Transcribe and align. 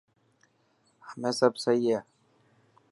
همي 1.07 1.31
سب 1.39 1.53
سهي 1.63 1.81
هي؟ 1.93 1.97